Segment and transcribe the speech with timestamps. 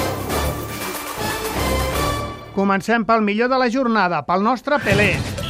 [2.55, 5.40] Comencem pel millor de la jornada, pel nostre Pelé.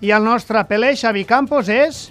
[0.00, 2.08] I el nostre Pelé, Xavi Campos, és...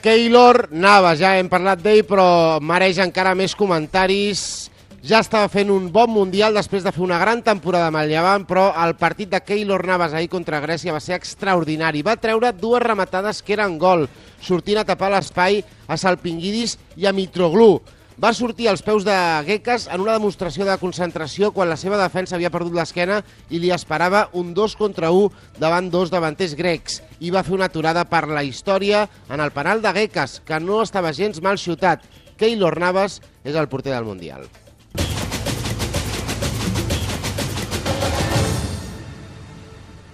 [0.00, 4.70] Keylor Navas, ja hem parlat d'ell, però mereix encara més comentaris.
[5.04, 8.46] Ja estava fent un bon Mundial després de fer una gran temporada amb el Llevant,
[8.48, 12.00] però el partit de Keylor Navas ahir contra Grècia va ser extraordinari.
[12.06, 14.06] Va treure dues rematades que eren gol,
[14.40, 17.82] sortint a tapar l'espai a Salpinguidis i a Mitroglou.
[18.20, 19.14] Va sortir als peus de
[19.46, 23.70] Gekas en una demostració de concentració quan la seva defensa havia perdut l'esquena i li
[23.72, 26.98] esperava un 2 contra 1 davant dos davanters grecs.
[27.24, 30.82] I va fer una aturada per la història en el penal de Gekas, que no
[30.84, 32.04] estava gens mal xutat.
[32.36, 34.44] Keylor Navas és el porter del Mundial.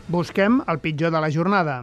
[0.06, 1.80] Busquem el pitjor de la jornada.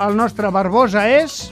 [0.00, 1.50] El nostre Barbosa és...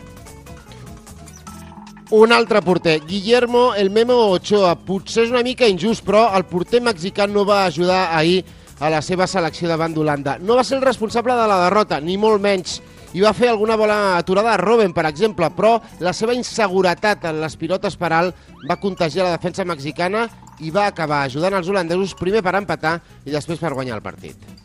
[2.17, 4.71] Un altre porter, Guillermo El Memo Ochoa.
[4.81, 8.39] Potser és una mica injust, però el porter mexicà no va ajudar ahir
[8.81, 10.39] a la seva selecció davant d'Holanda.
[10.41, 12.79] No va ser el responsable de la derrota, ni molt menys.
[13.13, 17.43] I va fer alguna bona aturada a Robben, per exemple, però la seva inseguretat en
[17.43, 20.25] les pilotes per alt va contagiar la defensa mexicana
[20.65, 22.97] i va acabar ajudant els holandesos primer per empatar
[23.27, 24.58] i després per guanyar el partit.